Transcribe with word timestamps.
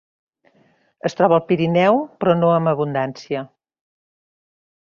Es 1.09 1.15
troba 1.19 1.37
al 1.41 1.43
Pirineu, 1.51 2.01
però 2.23 2.35
no 2.41 2.51
amb 2.55 2.73
abundància. 2.73 3.47